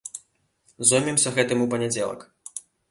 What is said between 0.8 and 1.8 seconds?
Зоймемся гэтым у